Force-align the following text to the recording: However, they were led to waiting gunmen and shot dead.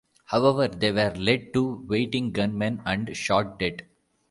However, 0.25 0.67
they 0.67 0.91
were 0.91 1.13
led 1.15 1.53
to 1.53 1.85
waiting 1.87 2.31
gunmen 2.31 2.81
and 2.87 3.15
shot 3.15 3.59
dead. 3.59 3.85